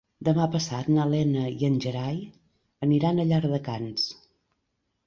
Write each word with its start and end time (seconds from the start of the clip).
Demà 0.27 0.45
passat 0.53 0.87
na 0.95 1.05
Lena 1.11 1.43
i 1.57 1.67
en 1.69 1.77
Gerai 1.85 2.19
aniran 2.89 3.21
a 3.27 3.31
Llardecans. 3.31 4.11